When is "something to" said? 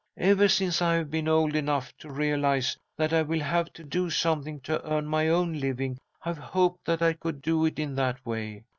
4.09-4.83